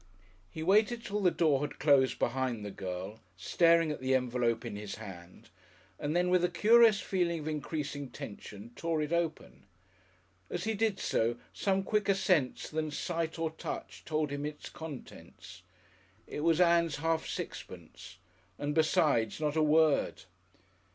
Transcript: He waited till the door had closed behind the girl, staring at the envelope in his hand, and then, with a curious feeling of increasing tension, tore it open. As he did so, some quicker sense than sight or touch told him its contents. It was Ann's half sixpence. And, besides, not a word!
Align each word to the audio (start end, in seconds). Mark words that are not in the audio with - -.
He 0.49 0.63
waited 0.63 1.05
till 1.05 1.19
the 1.19 1.29
door 1.29 1.61
had 1.61 1.77
closed 1.77 2.17
behind 2.17 2.65
the 2.65 2.71
girl, 2.71 3.19
staring 3.37 3.91
at 3.91 4.01
the 4.01 4.15
envelope 4.15 4.65
in 4.65 4.75
his 4.75 4.95
hand, 4.95 5.49
and 5.99 6.15
then, 6.15 6.31
with 6.31 6.43
a 6.43 6.49
curious 6.49 6.99
feeling 6.99 7.41
of 7.41 7.47
increasing 7.47 8.09
tension, 8.09 8.71
tore 8.75 9.03
it 9.03 9.13
open. 9.13 9.67
As 10.49 10.63
he 10.63 10.73
did 10.73 10.99
so, 10.99 11.37
some 11.53 11.83
quicker 11.83 12.15
sense 12.15 12.67
than 12.67 12.89
sight 12.89 13.37
or 13.37 13.51
touch 13.51 14.01
told 14.03 14.31
him 14.31 14.43
its 14.43 14.69
contents. 14.71 15.61
It 16.25 16.39
was 16.39 16.59
Ann's 16.59 16.95
half 16.95 17.27
sixpence. 17.27 18.17
And, 18.57 18.73
besides, 18.73 19.39
not 19.39 19.55
a 19.55 19.61
word! 19.61 20.23